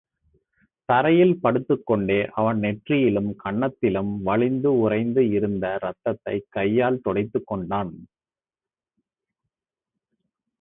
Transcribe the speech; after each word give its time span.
தரையில் 0.85 1.39
படுத்துக்கொண்டே 1.43 2.29
அவன் 2.31 2.59
நெற்றியிலும் 2.59 3.35
கன்னத்திலும் 3.43 4.21
வழிந்து 4.23 4.79
உறைந்து 4.79 5.29
இருந்த 5.29 5.77
ரத்தத்தைக் 5.81 6.47
கையால் 6.49 7.01
துடைத்துக்கொண்டான். 7.05 7.91